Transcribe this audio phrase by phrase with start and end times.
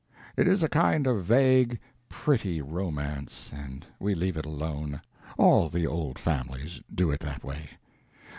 [0.35, 1.77] It is a kind of vague,
[2.09, 4.99] pretty romance, and we leave it alone.
[5.37, 7.69] All the old families do that way.